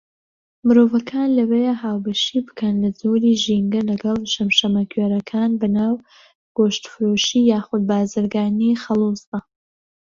مرۆڤەکان 0.65 1.27
لەوەیە 1.37 1.73
هاوبەشی 1.83 2.39
بکەن 2.47 2.75
لە 2.83 2.89
جۆری 3.01 3.39
ژینگە 3.43 3.81
لەگەڵ 3.89 4.19
شەمشەمەکوێرەکان 4.33 5.51
بەناو 5.61 5.95
گۆشتفرۆشی 6.57 7.47
یاخود 7.51 7.81
بارزگانی 7.89 8.79
خەڵوزدا. 8.83 9.39